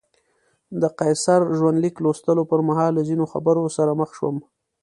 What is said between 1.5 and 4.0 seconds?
ژوندلیک لوستلو پر مهال له ځینو خبرو سره